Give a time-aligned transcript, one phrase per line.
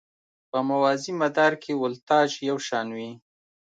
[0.49, 3.11] په موازي مدار کې ولتاژ یو شان وي.